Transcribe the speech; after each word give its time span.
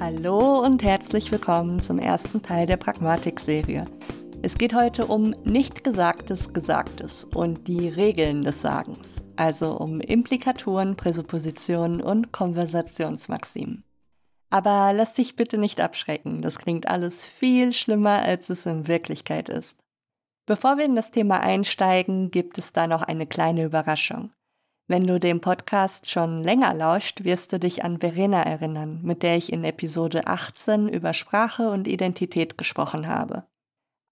Hallo 0.00 0.58
und 0.60 0.82
herzlich 0.82 1.30
willkommen 1.30 1.80
zum 1.80 1.98
ersten 1.98 2.42
Teil 2.42 2.66
der 2.66 2.76
Pragmatik-Serie. 2.76 3.84
Es 4.42 4.58
geht 4.58 4.74
heute 4.74 5.06
um 5.06 5.34
nicht 5.44 5.84
Gesagtes 5.84 6.52
Gesagtes 6.52 7.24
und 7.24 7.68
die 7.68 7.88
Regeln 7.88 8.42
des 8.42 8.60
Sagens, 8.60 9.22
also 9.36 9.78
um 9.78 10.00
Implikaturen, 10.00 10.96
Präsuppositionen 10.96 12.02
und 12.02 12.32
Konversationsmaximen. 12.32 13.84
Aber 14.50 14.92
lass 14.92 15.14
dich 15.14 15.36
bitte 15.36 15.58
nicht 15.58 15.80
abschrecken, 15.80 16.42
das 16.42 16.58
klingt 16.58 16.88
alles 16.88 17.24
viel 17.24 17.72
schlimmer, 17.72 18.20
als 18.22 18.50
es 18.50 18.66
in 18.66 18.88
Wirklichkeit 18.88 19.48
ist. 19.48 19.78
Bevor 20.44 20.76
wir 20.76 20.84
in 20.84 20.96
das 20.96 21.12
Thema 21.12 21.40
einsteigen, 21.40 22.30
gibt 22.30 22.58
es 22.58 22.72
da 22.72 22.86
noch 22.86 23.02
eine 23.02 23.26
kleine 23.26 23.64
Überraschung. 23.64 24.32
Wenn 24.86 25.06
du 25.06 25.18
dem 25.18 25.40
Podcast 25.40 26.10
schon 26.10 26.42
länger 26.42 26.74
lauscht, 26.74 27.24
wirst 27.24 27.52
du 27.52 27.58
dich 27.58 27.84
an 27.84 28.00
Verena 28.00 28.42
erinnern, 28.42 29.00
mit 29.02 29.22
der 29.22 29.36
ich 29.36 29.52
in 29.52 29.64
Episode 29.64 30.26
18 30.26 30.88
über 30.88 31.14
Sprache 31.14 31.70
und 31.70 31.88
Identität 31.88 32.58
gesprochen 32.58 33.08
habe. 33.08 33.46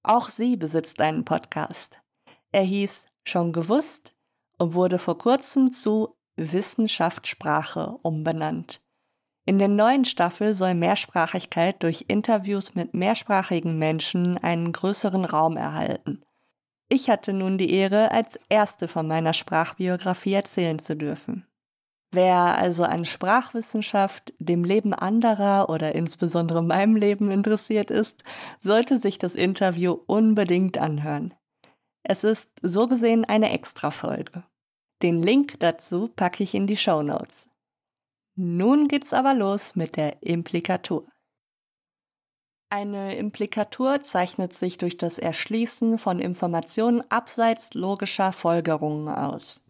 Auch 0.03 0.29
sie 0.29 0.57
besitzt 0.57 1.01
einen 1.01 1.25
Podcast. 1.25 2.01
Er 2.53 2.63
hieß 2.63 3.07
Schon 3.25 3.53
gewusst 3.53 4.15
und 4.59 4.75
wurde 4.75 4.99
vor 4.99 5.17
kurzem 5.19 5.73
zu 5.73 6.17
Wissenschaft 6.37 7.27
Sprache 7.27 7.97
umbenannt. 8.03 8.81
In 9.45 9.59
der 9.59 9.69
neuen 9.69 10.05
Staffel 10.05 10.55
soll 10.55 10.75
Mehrsprachigkeit 10.75 11.83
durch 11.83 12.07
Interviews 12.09 12.75
mit 12.75 12.95
mehrsprachigen 12.95 13.79
Menschen 13.79 14.39
einen 14.39 14.73
größeren 14.73 15.25
Raum 15.25 15.57
erhalten. 15.57 16.25
Ich 16.93 17.09
hatte 17.09 17.33
nun 17.33 17.57
die 17.57 17.73
Ehre, 17.73 18.11
als 18.11 18.39
erste 18.51 18.87
von 18.87 19.09
meiner 19.09 19.33
Sprachbiografie 19.33 20.35
erzählen 20.35 20.79
zu 20.79 20.95
dürfen. 20.95 21.47
Wer 22.11 22.59
also 22.59 22.85
an 22.85 23.07
Sprachwissenschaft, 23.07 24.35
dem 24.39 24.63
Leben 24.63 24.93
anderer 24.93 25.71
oder 25.71 25.95
insbesondere 25.95 26.63
meinem 26.63 26.95
Leben 26.95 27.31
interessiert 27.31 27.91
ist, 27.91 28.25
sollte 28.61 28.99
sich 28.99 29.17
das 29.17 29.35
Interview 29.35 30.01
unbedingt 30.07 30.77
anhören. 30.77 31.33
Es 32.03 32.25
ist 32.25 32.59
so 32.61 32.87
gesehen 32.89 33.25
eine 33.25 33.53
Extrafolge. 33.53 34.45
Den 35.01 35.23
Link 35.23 35.61
dazu 35.61 36.09
packe 36.15 36.43
ich 36.43 36.55
in 36.55 36.67
die 36.67 36.77
Show 36.77 37.03
Notes. 37.03 37.49
Nun 38.35 38.87
geht's 38.87 39.15
aber 39.15 39.33
los 39.33 39.77
mit 39.77 39.97
der 39.97 40.23
Implikatur. 40.23 41.07
Eine 42.73 43.17
Implikatur 43.17 44.01
zeichnet 44.01 44.55
sich 44.55 44.79
durch 44.79 44.97
das 44.97 45.19
Erschließen 45.19 45.99
von 45.99 46.19
Informationen 46.19 47.03
abseits 47.11 47.75
logischer 47.75 48.33
Folgerungen 48.33 49.11
aus. 49.11 49.61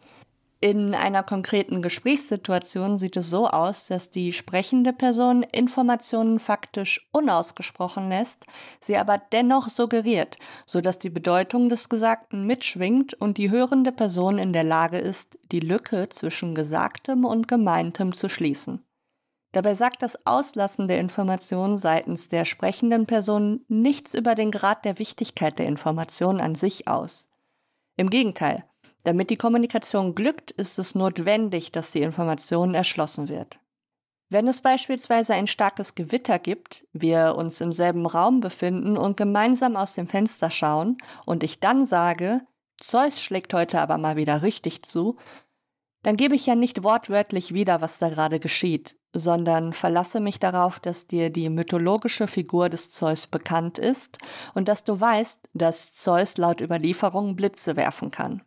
In 0.60 0.94
einer 0.94 1.24
konkreten 1.24 1.82
Gesprächssituation 1.82 2.96
sieht 2.98 3.16
es 3.16 3.28
so 3.28 3.48
aus, 3.48 3.88
dass 3.88 4.10
die 4.10 4.32
sprechende 4.32 4.92
Person 4.92 5.42
Informationen 5.42 6.38
faktisch 6.38 7.08
unausgesprochen 7.10 8.08
lässt, 8.08 8.46
sie 8.78 8.96
aber 8.96 9.20
dennoch 9.32 9.68
suggeriert, 9.68 10.38
sodass 10.64 11.00
die 11.00 11.10
Bedeutung 11.10 11.68
des 11.68 11.88
Gesagten 11.88 12.46
mitschwingt 12.46 13.14
und 13.14 13.36
die 13.36 13.50
hörende 13.50 13.90
Person 13.90 14.38
in 14.38 14.52
der 14.52 14.62
Lage 14.62 14.98
ist, 14.98 15.40
die 15.50 15.58
Lücke 15.58 16.08
zwischen 16.08 16.54
Gesagtem 16.54 17.24
und 17.24 17.48
Gemeintem 17.48 18.12
zu 18.12 18.28
schließen. 18.28 18.84
Dabei 19.52 19.74
sagt 19.74 20.02
das 20.02 20.26
Auslassen 20.26 20.88
der 20.88 20.98
Information 20.98 21.76
seitens 21.76 22.28
der 22.28 22.46
sprechenden 22.46 23.06
Person 23.06 23.64
nichts 23.68 24.14
über 24.14 24.34
den 24.34 24.50
Grad 24.50 24.84
der 24.86 24.98
Wichtigkeit 24.98 25.58
der 25.58 25.66
Information 25.66 26.40
an 26.40 26.54
sich 26.54 26.88
aus. 26.88 27.28
Im 27.96 28.08
Gegenteil, 28.08 28.64
damit 29.04 29.28
die 29.28 29.36
Kommunikation 29.36 30.14
glückt, 30.14 30.50
ist 30.52 30.78
es 30.78 30.94
notwendig, 30.94 31.70
dass 31.70 31.90
die 31.90 32.02
Information 32.02 32.74
erschlossen 32.74 33.28
wird. 33.28 33.60
Wenn 34.30 34.48
es 34.48 34.62
beispielsweise 34.62 35.34
ein 35.34 35.46
starkes 35.46 35.94
Gewitter 35.94 36.38
gibt, 36.38 36.86
wir 36.94 37.34
uns 37.36 37.60
im 37.60 37.70
selben 37.70 38.06
Raum 38.06 38.40
befinden 38.40 38.96
und 38.96 39.18
gemeinsam 39.18 39.76
aus 39.76 39.92
dem 39.92 40.08
Fenster 40.08 40.50
schauen 40.50 40.96
und 41.26 41.42
ich 41.42 41.60
dann 41.60 41.84
sage, 41.84 42.40
Zeus 42.78 43.20
schlägt 43.20 43.52
heute 43.52 43.82
aber 43.82 43.98
mal 43.98 44.16
wieder 44.16 44.42
richtig 44.42 44.82
zu, 44.84 45.16
dann 46.02 46.16
gebe 46.16 46.34
ich 46.34 46.46
ja 46.46 46.54
nicht 46.54 46.82
wortwörtlich 46.82 47.52
wieder, 47.52 47.82
was 47.82 47.98
da 47.98 48.08
gerade 48.08 48.40
geschieht, 48.40 48.96
sondern 49.14 49.72
verlasse 49.72 50.20
mich 50.20 50.38
darauf, 50.38 50.80
dass 50.80 51.06
dir 51.06 51.30
die 51.30 51.50
mythologische 51.50 52.26
Figur 52.26 52.68
des 52.68 52.90
Zeus 52.90 53.26
bekannt 53.26 53.78
ist 53.78 54.18
und 54.54 54.68
dass 54.68 54.84
du 54.84 54.98
weißt, 54.98 55.48
dass 55.54 55.92
Zeus 55.92 56.36
laut 56.36 56.60
Überlieferung 56.60 57.36
Blitze 57.36 57.76
werfen 57.76 58.10
kann. 58.10 58.42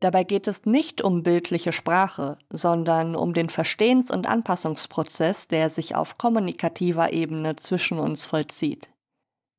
Dabei 0.00 0.24
geht 0.24 0.48
es 0.48 0.64
nicht 0.64 1.02
um 1.02 1.22
bildliche 1.22 1.72
Sprache, 1.72 2.38
sondern 2.50 3.14
um 3.14 3.34
den 3.34 3.50
Verstehens- 3.50 4.10
und 4.10 4.26
Anpassungsprozess, 4.26 5.48
der 5.48 5.68
sich 5.68 5.94
auf 5.94 6.16
kommunikativer 6.16 7.12
Ebene 7.12 7.56
zwischen 7.56 7.98
uns 7.98 8.24
vollzieht. 8.24 8.90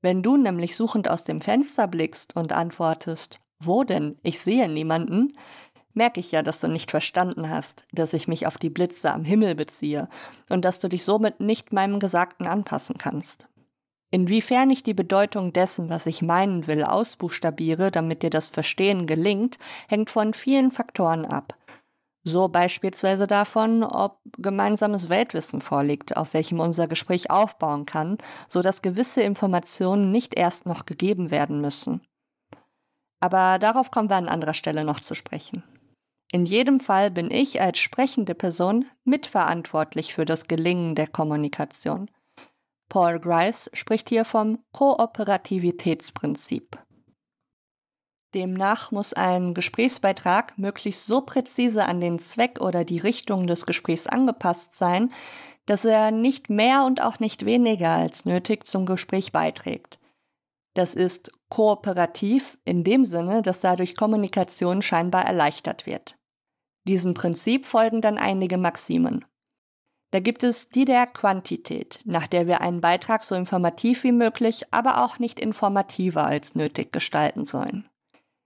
Wenn 0.01 0.23
du 0.23 0.37
nämlich 0.37 0.75
suchend 0.75 1.07
aus 1.07 1.23
dem 1.23 1.41
Fenster 1.41 1.87
blickst 1.87 2.35
und 2.35 2.53
antwortest, 2.53 3.39
wo 3.59 3.83
denn? 3.83 4.17
Ich 4.23 4.39
sehe 4.39 4.67
niemanden, 4.67 5.37
merke 5.93 6.19
ich 6.19 6.31
ja, 6.31 6.41
dass 6.41 6.59
du 6.61 6.67
nicht 6.67 6.91
verstanden 6.91 7.49
hast, 7.49 7.85
dass 7.91 8.13
ich 8.13 8.27
mich 8.27 8.47
auf 8.47 8.57
die 8.57 8.69
Blitze 8.69 9.11
am 9.13 9.23
Himmel 9.23 9.55
beziehe 9.55 10.09
und 10.49 10.65
dass 10.65 10.79
du 10.79 10.87
dich 10.87 11.03
somit 11.03 11.39
nicht 11.39 11.73
meinem 11.73 11.99
Gesagten 11.99 12.47
anpassen 12.47 12.97
kannst. 12.97 13.47
Inwiefern 14.11 14.69
ich 14.69 14.83
die 14.83 14.93
Bedeutung 14.93 15.53
dessen, 15.53 15.89
was 15.89 16.05
ich 16.05 16.21
meinen 16.21 16.67
will, 16.67 16.83
ausbuchstabiere, 16.83 17.91
damit 17.91 18.23
dir 18.23 18.29
das 18.29 18.49
Verstehen 18.49 19.07
gelingt, 19.07 19.57
hängt 19.87 20.09
von 20.09 20.33
vielen 20.33 20.71
Faktoren 20.71 21.25
ab. 21.25 21.55
So 22.23 22.49
beispielsweise 22.49 23.25
davon, 23.25 23.83
ob 23.83 24.19
gemeinsames 24.37 25.09
Weltwissen 25.09 25.61
vorliegt, 25.61 26.17
auf 26.17 26.33
welchem 26.33 26.59
unser 26.59 26.87
Gespräch 26.87 27.31
aufbauen 27.31 27.85
kann, 27.85 28.17
so 28.47 28.61
dass 28.61 28.83
gewisse 28.83 29.21
Informationen 29.21 30.11
nicht 30.11 30.37
erst 30.37 30.65
noch 30.65 30.85
gegeben 30.85 31.31
werden 31.31 31.61
müssen. 31.61 32.01
Aber 33.21 33.59
darauf 33.59 33.91
kommen 33.91 34.09
wir 34.09 34.17
an 34.17 34.27
anderer 34.27 34.53
Stelle 34.53 34.83
noch 34.83 34.99
zu 34.99 35.15
sprechen. 35.15 35.63
In 36.33 36.45
jedem 36.45 36.79
Fall 36.79 37.11
bin 37.11 37.29
ich 37.29 37.59
als 37.59 37.79
sprechende 37.79 38.35
Person 38.35 38.85
mitverantwortlich 39.03 40.13
für 40.13 40.23
das 40.23 40.47
Gelingen 40.47 40.95
der 40.95 41.07
Kommunikation. 41.07 42.09
Paul 42.87 43.19
Grice 43.19 43.69
spricht 43.73 44.07
hier 44.09 44.23
vom 44.23 44.59
Kooperativitätsprinzip. 44.71 46.79
Demnach 48.33 48.91
muss 48.91 49.13
ein 49.13 49.53
Gesprächsbeitrag 49.53 50.57
möglichst 50.57 51.05
so 51.05 51.19
präzise 51.19 51.83
an 51.83 51.99
den 51.99 52.17
Zweck 52.19 52.61
oder 52.61 52.85
die 52.85 52.99
Richtung 52.99 53.45
des 53.45 53.65
Gesprächs 53.65 54.07
angepasst 54.07 54.77
sein, 54.77 55.11
dass 55.65 55.83
er 55.83 56.11
nicht 56.11 56.49
mehr 56.49 56.85
und 56.85 57.01
auch 57.01 57.19
nicht 57.19 57.43
weniger 57.45 57.89
als 57.89 58.23
nötig 58.23 58.65
zum 58.67 58.85
Gespräch 58.85 59.33
beiträgt. 59.33 59.99
Das 60.75 60.95
ist 60.95 61.29
kooperativ 61.49 62.57
in 62.63 62.85
dem 62.85 63.03
Sinne, 63.03 63.41
dass 63.41 63.59
dadurch 63.59 63.97
Kommunikation 63.97 64.81
scheinbar 64.81 65.25
erleichtert 65.25 65.85
wird. 65.85 66.15
Diesem 66.87 67.13
Prinzip 67.13 67.65
folgen 67.65 68.01
dann 68.01 68.17
einige 68.17 68.57
Maximen. 68.57 69.25
Da 70.11 70.19
gibt 70.19 70.43
es 70.43 70.69
die 70.69 70.85
der 70.85 71.07
Quantität, 71.07 72.01
nach 72.03 72.27
der 72.27 72.45
wir 72.45 72.61
einen 72.61 72.81
Beitrag 72.81 73.23
so 73.23 73.33
informativ 73.35 74.03
wie 74.03 74.11
möglich, 74.11 74.65
aber 74.71 75.05
auch 75.05 75.19
nicht 75.19 75.39
informativer 75.39 76.25
als 76.25 76.53
nötig 76.53 76.91
gestalten 76.91 77.45
sollen. 77.45 77.87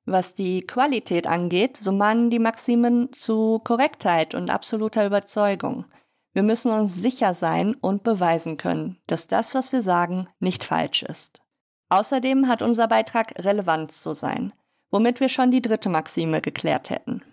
Was 0.05 0.35
die 0.35 0.61
Qualität 0.61 1.25
angeht, 1.25 1.77
so 1.77 1.91
mahnen 1.91 2.29
die 2.29 2.37
Maximen 2.37 3.11
zu 3.11 3.59
Korrektheit 3.63 4.35
und 4.35 4.51
absoluter 4.51 5.05
Überzeugung. 5.05 5.85
Wir 6.33 6.43
müssen 6.43 6.71
uns 6.71 6.93
sicher 6.93 7.33
sein 7.33 7.73
und 7.73 8.03
beweisen 8.03 8.57
können, 8.57 8.99
dass 9.07 9.25
das, 9.25 9.55
was 9.55 9.71
wir 9.71 9.81
sagen, 9.81 10.27
nicht 10.39 10.63
falsch 10.63 11.01
ist. 11.01 11.41
Außerdem 11.89 12.47
hat 12.47 12.61
unser 12.61 12.87
Beitrag 12.87 13.33
Relevanz 13.43 14.01
zu 14.01 14.13
sein, 14.13 14.53
womit 14.91 15.19
wir 15.19 15.29
schon 15.29 15.49
die 15.49 15.61
dritte 15.61 15.89
Maxime 15.89 16.41
geklärt 16.41 16.91
hätten. 16.91 17.23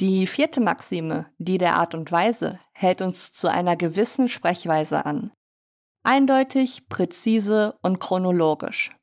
Die 0.00 0.26
vierte 0.26 0.62
Maxime, 0.62 1.26
die 1.36 1.58
der 1.58 1.74
Art 1.74 1.94
und 1.94 2.10
Weise, 2.10 2.58
hält 2.72 3.02
uns 3.02 3.32
zu 3.32 3.48
einer 3.48 3.76
gewissen 3.76 4.28
Sprechweise 4.28 5.04
an. 5.04 5.30
Eindeutig, 6.02 6.88
präzise 6.88 7.78
und 7.82 8.00
chronologisch. 8.00 8.96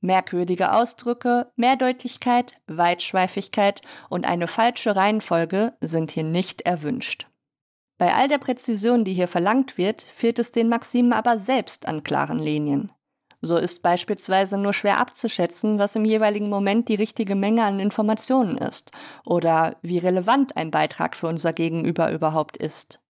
Merkwürdige 0.00 0.72
Ausdrücke, 0.72 1.50
Mehrdeutigkeit, 1.56 2.54
Weitschweifigkeit 2.68 3.82
und 4.08 4.24
eine 4.24 4.46
falsche 4.46 4.94
Reihenfolge 4.94 5.76
sind 5.80 6.12
hier 6.12 6.22
nicht 6.22 6.62
erwünscht. 6.62 7.26
Bei 7.98 8.14
all 8.14 8.28
der 8.28 8.38
Präzision, 8.38 9.04
die 9.04 9.12
hier 9.12 9.28
verlangt 9.28 9.78
wird, 9.78 10.02
fehlt 10.02 10.38
es 10.38 10.52
den 10.52 10.68
Maximen 10.68 11.12
aber 11.12 11.38
selbst 11.38 11.88
an 11.88 12.04
klaren 12.04 12.38
Linien. 12.38 12.92
So 13.42 13.56
ist 13.56 13.82
beispielsweise 13.82 14.58
nur 14.58 14.74
schwer 14.74 14.98
abzuschätzen, 14.98 15.78
was 15.78 15.96
im 15.96 16.04
jeweiligen 16.04 16.50
Moment 16.50 16.88
die 16.88 16.94
richtige 16.94 17.34
Menge 17.34 17.64
an 17.64 17.80
Informationen 17.80 18.58
ist 18.58 18.90
oder 19.24 19.76
wie 19.80 19.98
relevant 19.98 20.56
ein 20.56 20.70
Beitrag 20.70 21.16
für 21.16 21.26
unser 21.26 21.52
Gegenüber 21.52 22.12
überhaupt 22.12 22.58
ist. 22.58 23.00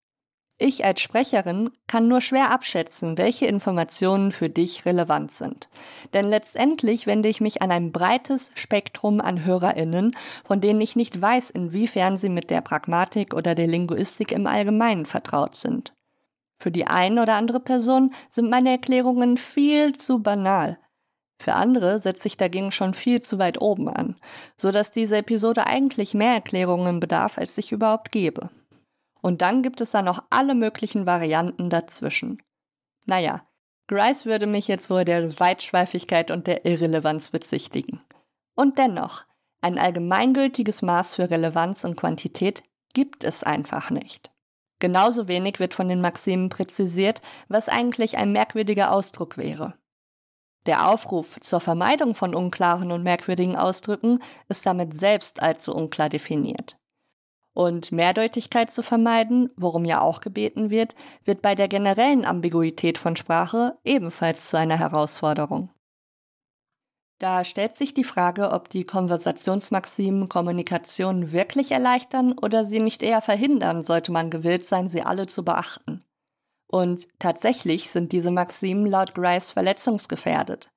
Ich 0.63 0.85
als 0.85 1.01
Sprecherin 1.01 1.71
kann 1.87 2.07
nur 2.07 2.21
schwer 2.21 2.51
abschätzen, 2.51 3.17
welche 3.17 3.47
Informationen 3.47 4.31
für 4.31 4.51
dich 4.51 4.85
relevant 4.85 5.33
sind. 5.33 5.71
Denn 6.13 6.27
letztendlich 6.27 7.07
wende 7.07 7.31
ich 7.31 7.41
mich 7.41 7.63
an 7.63 7.71
ein 7.71 7.93
breites 7.93 8.53
Spektrum 8.55 9.23
an 9.23 9.47
Hörerinnen, 9.47 10.15
von 10.45 10.61
denen 10.61 10.83
ich 10.83 10.97
nicht 10.97 11.19
weiß, 11.19 11.49
inwiefern 11.49 12.19
sie 12.19 12.29
mit 12.29 12.51
der 12.51 12.61
Pragmatik 12.61 13.33
oder 13.33 13.55
der 13.55 13.69
Linguistik 13.69 14.33
im 14.33 14.47
Allgemeinen 14.47 15.07
vertraut 15.07 15.57
sind. 15.57 15.95
Für 16.61 16.71
die 16.71 16.87
eine 16.87 17.23
oder 17.23 17.35
andere 17.35 17.59
Person 17.59 18.13
sind 18.29 18.51
meine 18.51 18.71
Erklärungen 18.71 19.39
viel 19.39 19.95
zu 19.97 20.23
banal. 20.23 20.79
Für 21.41 21.55
andere 21.55 22.01
setze 22.01 22.29
ich 22.29 22.37
dagegen 22.37 22.71
schon 22.71 22.93
viel 22.93 23.23
zu 23.23 23.39
weit 23.39 23.63
oben 23.63 23.89
an, 23.89 24.17
so 24.59 24.71
dass 24.71 24.93
diese 24.93 25.17
Episode 25.17 25.67
eigentlich 25.67 26.13
mehr 26.13 26.35
Erklärungen 26.35 27.01
bedarf, 27.01 27.39
als 27.39 27.57
ich 27.57 27.73
überhaupt 27.73 28.13
gebe. 28.13 28.51
Und 29.23 29.41
dann 29.41 29.63
gibt 29.63 29.81
es 29.81 29.91
da 29.91 30.03
noch 30.03 30.23
alle 30.29 30.55
möglichen 30.55 31.07
Varianten 31.07 31.71
dazwischen. 31.71 32.43
Naja, 33.07 33.43
Grice 33.89 34.27
würde 34.27 34.47
mich 34.47 34.69
jetzt 34.69 34.91
wohl 34.91 35.07
der 35.07 35.41
Weitschweifigkeit 35.41 36.31
und 36.31 36.47
der 36.47 36.67
Irrelevanz 36.67 37.31
bezichtigen. 37.31 38.03
Und 38.55 38.77
dennoch, 38.77 39.25
ein 39.63 39.79
allgemeingültiges 39.79 40.83
Maß 40.83 41.15
für 41.15 41.31
Relevanz 41.31 41.85
und 41.85 41.97
Quantität 41.97 42.63
gibt 42.93 43.25
es 43.25 43.45
einfach 43.45 43.91
nicht. 43.91 44.31
Genauso 44.81 45.29
wenig 45.29 45.61
wird 45.61 45.75
von 45.75 45.89
den 45.89 46.01
Maximen 46.01 46.49
präzisiert, 46.49 47.21
was 47.49 47.69
eigentlich 47.69 48.17
ein 48.17 48.33
merkwürdiger 48.33 48.93
Ausdruck 48.93 49.37
wäre. 49.37 49.75
Der 50.67 50.89
Aufruf 50.89 51.39
zur 51.41 51.61
Vermeidung 51.61 52.15
von 52.15 52.35
unklaren 52.35 52.91
und 52.91 53.03
merkwürdigen 53.03 53.57
Ausdrücken 53.57 54.19
ist 54.49 54.67
damit 54.67 54.93
selbst 54.93 55.43
allzu 55.43 55.75
unklar 55.75 56.09
definiert. 56.09 56.77
Und 57.53 57.93
Mehrdeutigkeit 57.93 58.71
zu 58.71 58.83
vermeiden, 58.83 59.51
worum 59.57 59.85
ja 59.85 60.01
auch 60.01 60.21
gebeten 60.21 60.71
wird, 60.71 60.95
wird 61.25 61.43
bei 61.43 61.55
der 61.55 61.69
generellen 61.69 62.25
Ambiguität 62.25 62.97
von 62.99 63.17
Sprache 63.17 63.79
ebenfalls 63.85 64.49
zu 64.49 64.57
einer 64.57 64.79
Herausforderung. 64.79 65.71
Da 67.21 67.45
stellt 67.45 67.77
sich 67.77 67.93
die 67.93 68.03
Frage, 68.03 68.51
ob 68.51 68.71
die 68.71 68.85
Konversationsmaximen 68.85 70.31
Kommunikation 70.31 71.33
wirklich 71.33 71.71
erleichtern 71.71 72.33
oder 72.33 72.65
sie 72.65 72.81
nicht 72.81 73.03
eher 73.03 73.21
verhindern, 73.21 73.83
sollte 73.83 74.11
man 74.11 74.31
gewillt 74.31 74.65
sein, 74.65 74.89
sie 74.89 75.03
alle 75.03 75.27
zu 75.27 75.45
beachten. 75.45 76.03
Und 76.67 77.09
tatsächlich 77.19 77.91
sind 77.91 78.13
diese 78.13 78.31
Maximen 78.31 78.87
laut 78.87 79.15
Grice 79.15 79.53
verletzungsgefährdet. 79.53 80.71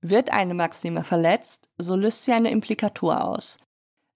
Wird 0.00 0.30
eine 0.30 0.54
Maxime 0.54 1.02
verletzt, 1.02 1.68
so 1.76 1.96
löst 1.96 2.22
sie 2.22 2.32
eine 2.32 2.52
Implikatur 2.52 3.24
aus. 3.24 3.58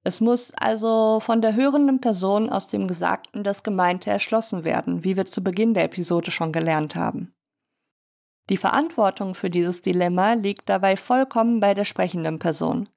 Es 0.05 0.21
muss 0.21 0.53
also 0.55 1.19
von 1.19 1.43
der 1.43 1.57
hörenden 1.57 2.01
Person 2.01 2.51
aus 2.51 2.69
dem 2.69 2.87
Gesagten 2.87 3.43
das 3.43 3.65
Gemeinte 3.65 4.11
erschlossen 4.11 4.63
werden, 4.63 5.03
wie 5.03 5.17
wir 5.17 5.27
zu 5.27 5.43
Beginn 5.43 5.75
der 5.75 5.85
Episode 5.85 6.31
schon 6.31 6.53
gelernt 6.53 6.95
haben. 6.95 7.34
Die 8.51 8.57
Verantwortung 8.59 9.35
für 9.35 9.49
dieses 9.49 9.81
Dilemma 9.81 10.35
liegt 10.35 10.69
dabei 10.69 10.97
vollkommen 10.97 11.61
bei 11.61 11.73
der 11.73 11.85
sprechenden 11.85 12.39
Person. 12.39 12.89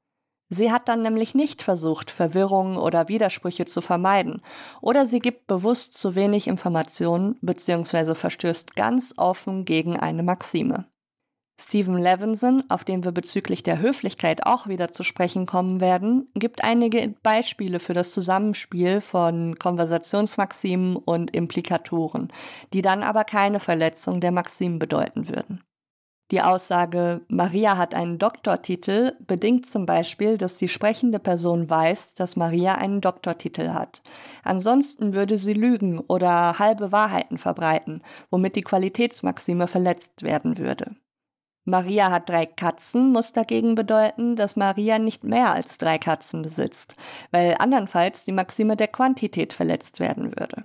Sie 0.49 0.71
hat 0.71 0.87
dann 0.87 1.01
nämlich 1.01 1.35
nicht 1.35 1.61
versucht, 1.61 2.09
Verwirrungen 2.09 2.77
oder 2.77 3.09
Widersprüche 3.09 3.65
zu 3.65 3.81
vermeiden, 3.81 4.41
oder 4.81 5.05
sie 5.05 5.19
gibt 5.19 5.47
bewusst 5.47 5.97
zu 5.97 6.15
wenig 6.15 6.47
Informationen 6.47 7.37
bzw. 7.41 8.15
verstößt 8.15 8.75
ganz 8.75 9.13
offen 9.17 9.65
gegen 9.65 9.97
eine 9.97 10.23
Maxime. 10.23 10.85
Stephen 11.59 11.97
Levinson, 11.97 12.63
auf 12.69 12.83
den 12.83 13.03
wir 13.03 13.11
bezüglich 13.11 13.63
der 13.63 13.79
Höflichkeit 13.79 14.45
auch 14.45 14.67
wieder 14.67 14.91
zu 14.91 15.03
sprechen 15.03 15.47
kommen 15.47 15.81
werden, 15.81 16.29
gibt 16.35 16.63
einige 16.63 17.15
Beispiele 17.23 17.79
für 17.79 17.93
das 17.93 18.11
Zusammenspiel 18.11 19.01
von 19.01 19.57
Konversationsmaximen 19.57 20.97
und 20.97 21.35
Implikatoren, 21.35 22.31
die 22.73 22.83
dann 22.83 23.01
aber 23.01 23.23
keine 23.23 23.59
Verletzung 23.59 24.21
der 24.21 24.31
Maximen 24.31 24.77
bedeuten 24.77 25.29
würden. 25.29 25.63
Die 26.29 26.41
Aussage, 26.41 27.21
Maria 27.29 27.77
hat 27.77 27.95
einen 27.95 28.19
Doktortitel, 28.19 29.13
bedingt 29.25 29.65
zum 29.65 29.85
Beispiel, 29.85 30.37
dass 30.37 30.57
die 30.57 30.67
sprechende 30.67 31.19
Person 31.19 31.69
weiß, 31.69 32.15
dass 32.15 32.35
Maria 32.35 32.75
einen 32.75 32.99
Doktortitel 32.99 33.69
hat. 33.69 34.03
Ansonsten 34.43 35.13
würde 35.13 35.37
sie 35.37 35.53
lügen 35.53 35.99
oder 36.01 36.59
halbe 36.59 36.91
Wahrheiten 36.91 37.37
verbreiten, 37.37 38.03
womit 38.29 38.57
die 38.57 38.61
Qualitätsmaxime 38.61 39.67
verletzt 39.67 40.21
werden 40.21 40.57
würde. 40.57 40.97
Maria 41.69 42.11
hat 42.11 42.29
drei 42.29 42.45
Katzen 42.45 43.11
muss 43.11 43.33
dagegen 43.33 43.75
bedeuten, 43.75 44.37
dass 44.37 44.55
Maria 44.55 44.99
nicht 44.99 45.25
mehr 45.25 45.51
als 45.51 45.77
drei 45.77 45.97
Katzen 45.97 46.41
besitzt, 46.41 46.95
weil 47.31 47.55
andernfalls 47.59 48.23
die 48.23 48.31
Maxime 48.31 48.77
der 48.77 48.87
Quantität 48.87 49.51
verletzt 49.51 49.99
werden 49.99 50.37
würde. 50.39 50.63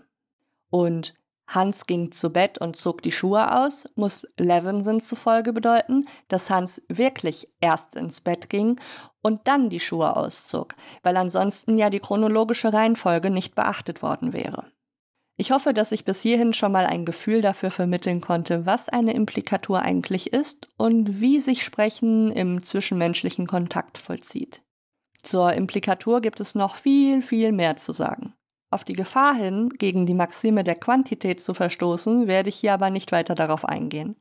Und 0.70 1.14
Hans 1.48 1.86
ging 1.86 2.12
zu 2.12 2.30
Bett 2.30 2.58
und 2.58 2.76
zog 2.76 3.02
die 3.02 3.10
Schuhe 3.10 3.52
aus, 3.52 3.88
muss 3.96 4.28
Levinson 4.38 5.00
zufolge 5.00 5.52
bedeuten, 5.52 6.06
dass 6.28 6.50
Hans 6.50 6.80
wirklich 6.86 7.48
erst 7.60 7.96
ins 7.96 8.20
Bett 8.20 8.48
ging 8.48 8.80
und 9.22 9.40
dann 9.48 9.70
die 9.70 9.80
Schuhe 9.80 10.16
auszog, 10.16 10.76
weil 11.02 11.16
ansonsten 11.16 11.78
ja 11.78 11.90
die 11.90 12.00
chronologische 12.00 12.72
Reihenfolge 12.72 13.28
nicht 13.28 13.56
beachtet 13.56 14.02
worden 14.02 14.32
wäre. 14.32 14.71
Ich 15.42 15.50
hoffe, 15.50 15.74
dass 15.74 15.90
ich 15.90 16.04
bis 16.04 16.20
hierhin 16.20 16.54
schon 16.54 16.70
mal 16.70 16.86
ein 16.86 17.04
Gefühl 17.04 17.42
dafür 17.42 17.72
vermitteln 17.72 18.20
konnte, 18.20 18.64
was 18.64 18.88
eine 18.88 19.12
Implikatur 19.12 19.82
eigentlich 19.82 20.32
ist 20.32 20.68
und 20.76 21.20
wie 21.20 21.40
sich 21.40 21.64
Sprechen 21.64 22.30
im 22.30 22.62
zwischenmenschlichen 22.62 23.48
Kontakt 23.48 23.98
vollzieht. 23.98 24.62
Zur 25.24 25.52
Implikatur 25.54 26.20
gibt 26.20 26.38
es 26.38 26.54
noch 26.54 26.76
viel, 26.76 27.22
viel 27.22 27.50
mehr 27.50 27.74
zu 27.74 27.90
sagen. 27.90 28.34
Auf 28.70 28.84
die 28.84 28.92
Gefahr 28.92 29.34
hin, 29.34 29.70
gegen 29.70 30.06
die 30.06 30.14
Maxime 30.14 30.62
der 30.62 30.76
Quantität 30.76 31.40
zu 31.40 31.54
verstoßen, 31.54 32.28
werde 32.28 32.48
ich 32.48 32.54
hier 32.54 32.74
aber 32.74 32.90
nicht 32.90 33.10
weiter 33.10 33.34
darauf 33.34 33.64
eingehen. 33.64 34.14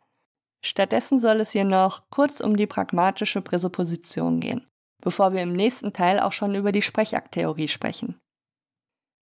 Stattdessen 0.66 1.20
soll 1.20 1.40
es 1.40 1.52
hier 1.52 1.66
noch 1.66 2.02
kurz 2.10 2.40
um 2.40 2.58
die 2.58 2.66
pragmatische 2.66 3.44
Präsupposition 3.44 4.40
gehen, 4.40 4.66
bevor 5.04 5.34
wir 5.34 5.44
im 5.44 5.54
nächsten 5.54 5.94
Teil 5.94 6.20
auch 6.20 6.32
schon 6.32 6.56
über 6.56 6.72
die 6.72 6.82
Sprechakttheorie 6.82 7.68
sprechen. 7.68 8.20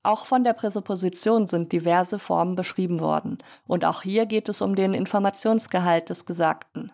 Auch 0.01 0.25
von 0.25 0.43
der 0.43 0.53
Präsupposition 0.53 1.45
sind 1.45 1.71
diverse 1.73 2.19
Formen 2.19 2.55
beschrieben 2.55 3.01
worden, 3.01 3.39
und 3.67 3.83
auch 3.83 4.01
hier 4.01 4.25
geht 4.25 4.47
es 4.47 4.61
um 4.61 4.75
den 4.75 4.93
Informationsgehalt 4.93 6.09
des 6.09 6.25
Gesagten. 6.25 6.91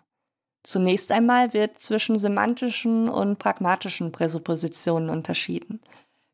Zunächst 0.64 1.12
einmal 1.12 1.52
wird 1.52 1.78
zwischen 1.78 2.18
semantischen 2.18 3.08
und 3.08 3.38
pragmatischen 3.38 4.10
Präsuppositionen 4.10 5.10
unterschieden. 5.10 5.80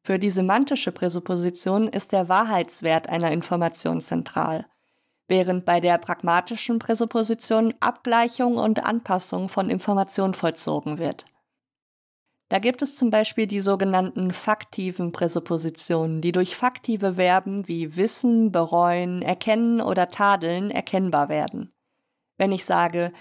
Für 0.02 0.18
die 0.18 0.30
semantische 0.30 0.90
Präsupposition 0.90 1.86
ist 1.88 2.12
der 2.12 2.30
Wahrheitswert 2.30 3.10
einer 3.10 3.30
Information 3.30 4.00
zentral, 4.00 4.66
während 5.28 5.66
bei 5.66 5.80
der 5.80 5.98
pragmatischen 5.98 6.78
Präsupposition 6.78 7.74
Abgleichung 7.80 8.56
und 8.56 8.84
Anpassung 8.84 9.50
von 9.50 9.68
Information 9.68 10.32
vollzogen 10.32 10.96
wird. 10.96 11.26
Da 12.52 12.58
gibt 12.58 12.82
es 12.82 12.96
zum 12.96 13.08
Beispiel 13.08 13.46
die 13.46 13.62
sogenannten 13.62 14.30
faktiven 14.34 15.10
Präsuppositionen, 15.10 16.20
die 16.20 16.32
durch 16.32 16.54
faktive 16.54 17.14
Verben 17.14 17.66
wie 17.66 17.96
wissen, 17.96 18.52
bereuen, 18.52 19.22
erkennen 19.22 19.80
oder 19.80 20.10
tadeln 20.10 20.70
erkennbar 20.70 21.30
werden. 21.30 21.72
Wenn 22.36 22.52
ich 22.52 22.66
sage, 22.66 23.14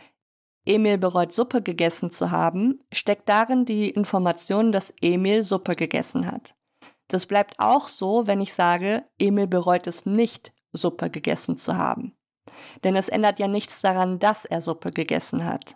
Emil 0.65 0.97
bereut 0.97 1.31
Suppe 1.31 1.61
gegessen 1.61 2.11
zu 2.11 2.31
haben, 2.31 2.81
steckt 2.91 3.29
darin 3.29 3.63
die 3.63 3.89
Information, 3.89 4.73
dass 4.73 4.93
Emil 5.00 5.43
Suppe 5.43 5.75
gegessen 5.75 6.29
hat. 6.29 6.53
Das 7.07 7.25
bleibt 7.25 7.57
auch 7.57 7.88
so, 7.88 8.27
wenn 8.27 8.41
ich 8.41 8.51
sage, 8.51 9.05
Emil 9.17 9.47
bereut 9.47 9.88
es 9.88 10.05
nicht, 10.05 10.51
Suppe 10.73 11.09
gegessen 11.09 11.55
zu 11.55 11.77
haben. 11.77 12.17
Denn 12.83 12.97
es 12.97 13.07
ändert 13.07 13.39
ja 13.39 13.47
nichts 13.47 13.79
daran, 13.79 14.19
dass 14.19 14.43
er 14.43 14.59
Suppe 14.59 14.91
gegessen 14.91 15.45
hat. 15.45 15.75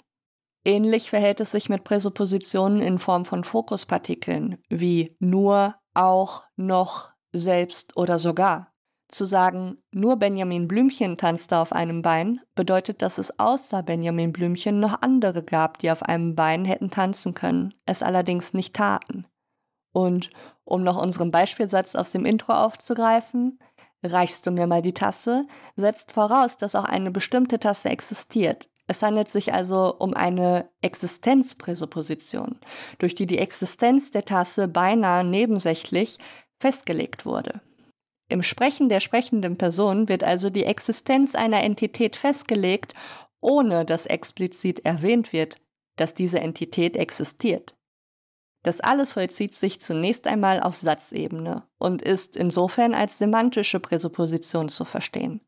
Ähnlich 0.65 1.11
verhält 1.11 1.39
es 1.39 1.51
sich 1.51 1.69
mit 1.69 1.83
Präsuppositionen 1.83 2.81
in 2.81 2.97
Form 2.97 3.23
von 3.23 3.43
Fokuspartikeln 3.43 4.57
wie 4.67 5.15
nur, 5.19 5.75
auch, 5.93 6.43
noch, 6.55 7.11
selbst 7.31 7.95
oder 7.95 8.17
sogar. 8.17 8.71
Zu 9.07 9.25
sagen, 9.25 9.77
nur 9.91 10.17
Benjamin 10.17 10.67
Blümchen 10.67 11.17
tanzte 11.17 11.59
auf 11.59 11.71
einem 11.71 12.01
Bein, 12.01 12.41
bedeutet, 12.55 13.03
dass 13.03 13.19
es 13.19 13.39
außer 13.39 13.83
Benjamin 13.83 14.33
Blümchen 14.33 14.79
noch 14.79 15.01
andere 15.03 15.43
gab, 15.43 15.77
die 15.77 15.91
auf 15.91 16.01
einem 16.01 16.33
Bein 16.33 16.65
hätten 16.65 16.89
tanzen 16.89 17.35
können, 17.35 17.75
es 17.85 18.01
allerdings 18.01 18.55
nicht 18.55 18.75
taten. 18.75 19.27
Und 19.93 20.31
um 20.63 20.83
noch 20.83 20.99
unseren 20.99 21.29
Beispielsatz 21.29 21.93
aus 21.93 22.09
dem 22.09 22.25
Intro 22.25 22.53
aufzugreifen, 22.53 23.59
reichst 24.03 24.47
du 24.47 24.51
mir 24.51 24.65
mal 24.65 24.81
die 24.81 24.93
Tasse, 24.93 25.45
setzt 25.75 26.11
voraus, 26.11 26.57
dass 26.57 26.75
auch 26.75 26.85
eine 26.85 27.11
bestimmte 27.11 27.59
Tasse 27.59 27.89
existiert. 27.89 28.67
Es 28.87 29.01
handelt 29.01 29.27
sich 29.27 29.53
also 29.53 29.95
um 29.97 30.13
eine 30.13 30.69
Existenzpräsupposition, 30.81 32.59
durch 32.99 33.15
die 33.15 33.25
die 33.25 33.39
Existenz 33.39 34.11
der 34.11 34.25
Tasse 34.25 34.67
beinahe 34.67 35.23
nebensächlich 35.23 36.19
festgelegt 36.59 37.25
wurde. 37.25 37.61
Im 38.27 38.43
Sprechen 38.43 38.89
der 38.89 38.99
sprechenden 38.99 39.57
Person 39.57 40.09
wird 40.09 40.23
also 40.23 40.49
die 40.49 40.65
Existenz 40.65 41.35
einer 41.35 41.63
Entität 41.63 42.15
festgelegt, 42.15 42.93
ohne 43.39 43.85
dass 43.85 44.05
explizit 44.05 44.85
erwähnt 44.85 45.31
wird, 45.33 45.57
dass 45.95 46.13
diese 46.13 46.39
Entität 46.39 46.97
existiert. 46.97 47.75
Das 48.63 48.81
alles 48.81 49.13
vollzieht 49.13 49.53
sich 49.53 49.79
zunächst 49.79 50.25
einmal 50.25 50.59
auf 50.59 50.75
Satzebene 50.75 51.63
und 51.77 52.01
ist 52.01 52.35
insofern 52.35 52.95
als 52.95 53.19
semantische 53.19 53.79
Präsupposition 53.79 54.69
zu 54.69 54.85
verstehen. 54.85 55.41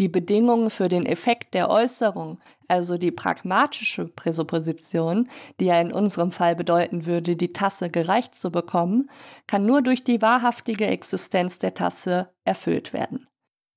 Die 0.00 0.08
Bedingungen 0.08 0.70
für 0.70 0.88
den 0.88 1.06
Effekt 1.06 1.54
der 1.54 1.70
Äußerung, 1.70 2.40
also 2.66 2.98
die 2.98 3.12
pragmatische 3.12 4.06
Präsupposition, 4.06 5.28
die 5.60 5.66
ja 5.66 5.80
in 5.80 5.92
unserem 5.92 6.32
Fall 6.32 6.56
bedeuten 6.56 7.06
würde, 7.06 7.36
die 7.36 7.52
Tasse 7.52 7.90
gereicht 7.90 8.34
zu 8.34 8.50
bekommen, 8.50 9.08
kann 9.46 9.66
nur 9.66 9.82
durch 9.82 10.02
die 10.02 10.20
wahrhaftige 10.20 10.86
Existenz 10.86 11.60
der 11.60 11.74
Tasse 11.74 12.30
erfüllt 12.44 12.92
werden. 12.92 13.28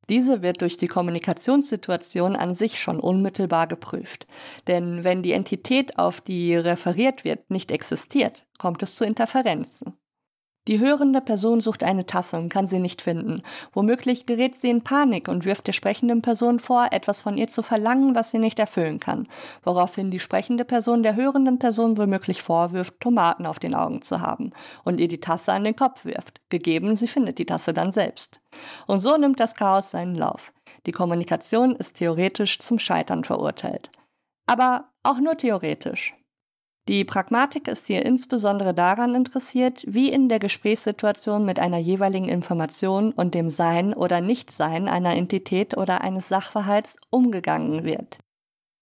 Diese 0.10 0.42
wird 0.42 0.62
durch 0.62 0.78
die 0.78 0.88
Kommunikationssituation 0.88 2.36
an 2.36 2.54
sich 2.54 2.80
schon 2.80 3.00
unmittelbar 3.00 3.68
geprüft. 3.68 4.26
Denn 4.68 5.04
wenn 5.04 5.22
die 5.22 5.34
Entität, 5.34 6.00
auf 6.00 6.22
die 6.22 6.56
referiert 6.56 7.26
wird, 7.26 7.52
nicht 7.52 7.72
existiert, 7.72 8.48
kommt 8.58 8.82
es 8.82 8.96
zu 8.96 9.06
Interferenzen. 9.06 9.98
Die 10.68 10.80
hörende 10.80 11.22
Person 11.22 11.62
sucht 11.62 11.82
eine 11.82 12.06
Tasse 12.06 12.38
und 12.38 12.50
kann 12.50 12.68
sie 12.68 12.80
nicht 12.80 13.02
finden. 13.02 13.42
Womöglich 13.72 14.26
gerät 14.26 14.56
sie 14.56 14.70
in 14.70 14.84
Panik 14.84 15.30
und 15.30 15.46
wirft 15.46 15.68
der 15.68 15.72
sprechenden 15.72 16.22
Person 16.22 16.60
vor, 16.60 16.88
etwas 16.92 17.22
von 17.22 17.38
ihr 17.38 17.48
zu 17.48 17.64
verlangen, 17.64 18.16
was 18.16 18.32
sie 18.32 18.38
nicht 18.38 18.60
erfüllen 18.60 19.00
kann, 19.00 19.28
woraufhin 19.64 20.12
die 20.12 20.20
sprechende 20.20 20.66
Person 20.66 21.04
der 21.04 21.16
hörenden 21.16 21.58
Person 21.58 21.98
womöglich 21.98 22.42
vorwirft, 22.42 23.00
Tomaten 23.00 23.46
auf 23.46 23.60
den 23.60 23.76
Augen 23.76 24.02
zu 24.02 24.20
haben 24.20 24.52
und 24.84 25.00
ihr 25.00 25.08
die 25.08 25.22
Tasse 25.22 25.54
an 25.54 25.64
den 25.64 25.76
Kopf 25.76 26.04
wirft, 26.04 26.42
gegeben 26.50 26.98
sie 26.98 27.08
findet 27.08 27.40
die 27.40 27.46
Tasse 27.46 27.72
dann 27.72 27.94
selbst. 27.94 28.42
Und 28.88 29.00
so 29.00 29.16
nimmt 29.16 29.40
das 29.40 29.56
Chaos 29.56 29.92
seinen 29.92 30.16
Lauf. 30.16 30.52
Die 30.86 30.92
Kommunikation 30.92 31.76
ist 31.78 31.96
theoretisch 31.96 32.60
zum 32.60 32.78
Scheitern 32.78 33.24
verurteilt. 33.24 33.90
Aber 34.48 34.90
auch 35.04 35.20
nur 35.20 35.38
theoretisch. 35.38 36.14
Die 36.88 37.04
Pragmatik 37.04 37.68
ist 37.68 37.88
hier 37.88 38.06
insbesondere 38.06 38.74
daran 38.74 39.14
interessiert, 39.14 39.84
wie 39.88 40.10
in 40.10 40.30
der 40.30 40.40
Gesprächssituation 40.40 41.44
mit 41.44 41.60
einer 41.60 41.78
jeweiligen 41.78 42.30
Information 42.30 43.12
und 43.12 43.34
dem 43.34 43.50
Sein 43.50 43.94
oder 43.94 44.22
Nichtsein 44.22 44.88
einer 44.88 45.16
Entität 45.16 45.76
oder 45.76 46.00
eines 46.00 46.30
Sachverhalts 46.30 46.96
umgegangen 47.10 47.84
wird. 47.84 48.20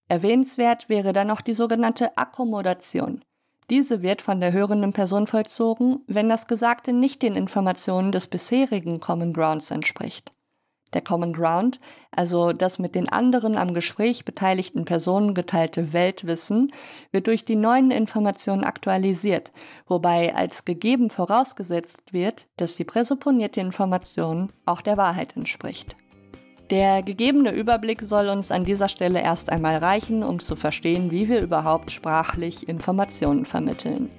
Erwähnenswert 0.08 0.88
wäre 0.88 1.14
dann 1.14 1.28
noch 1.28 1.42
die 1.42 1.56
sogenannte 1.56 2.16
Akkommodation. 2.16 3.24
Diese 3.72 4.04
wird 4.04 4.22
von 4.22 4.40
der 4.40 4.54
hörenden 4.54 4.94
Person 4.94 5.26
vollzogen, 5.26 6.04
wenn 6.06 6.30
das 6.30 6.46
Gesagte 6.46 6.94
nicht 6.94 7.24
den 7.24 7.36
Informationen 7.36 8.12
des 8.12 8.28
bisherigen 8.28 9.00
Common 9.00 9.34
Grounds 9.34 9.72
entspricht. 9.72 10.35
Der 10.94 11.01
Common 11.01 11.34
Ground, 11.34 11.80
also 12.12 12.54
das 12.54 12.80
mit 12.80 12.96
den 12.96 13.10
anderen 13.10 13.58
am 13.58 13.74
Gespräch 13.74 14.24
beteiligten 14.24 14.86
Personen 14.86 15.34
geteilte 15.34 15.92
Weltwissen, 15.92 16.72
wird 17.12 17.27
durch 17.27 17.44
die 17.44 17.56
neuen 17.56 17.92
Informationen 17.92 18.63
aktualisiert, 18.63 19.51
wobei 19.88 20.34
als 20.36 20.63
gegeben 20.63 21.10
vorausgesetzt 21.10 22.13
wird, 22.13 22.48
dass 22.58 22.75
die 22.75 22.86
präsupponierte 22.86 23.60
Information 23.60 24.54
auch 24.65 24.82
der 24.82 24.98
Wahrheit 24.98 25.36
entspricht. 25.36 25.96
Der 26.72 27.04
gegebene 27.04 27.51
Überblick 27.51 28.01
soll 28.01 28.27
uns 28.30 28.51
an 28.51 28.65
dieser 28.65 28.89
Stelle 28.89 29.22
erst 29.22 29.51
einmal 29.51 29.77
reichen, 29.77 30.24
um 30.24 30.39
zu 30.39 30.56
verstehen, 30.56 31.12
wie 31.12 31.30
wir 31.30 31.42
überhaupt 31.42 31.92
sprachlich 31.92 32.68
Informationen 32.68 33.46
vermitteln. 33.46 34.10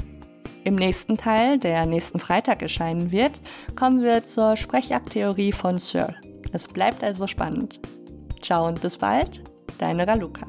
Im 0.63 0.77
nächsten 0.77 1.17
Teil, 1.17 1.59
der 1.59 1.87
nächsten 1.87 2.21
Freitag 2.21 2.63
erscheinen 2.63 3.11
wird, 3.11 3.41
kommen 3.77 4.03
wir 4.03 4.23
zur 4.25 4.57
Sprechakttheorie 4.57 5.53
von 5.53 5.79
Searle. 5.79 6.17
Es 6.53 6.67
bleibt 6.67 7.03
also 7.03 7.27
spannend. 7.27 7.81
Ciao 8.41 8.67
und 8.67 8.81
bis 8.81 8.97
bald, 8.97 9.43
deine 9.79 10.07
Raluca. 10.07 10.47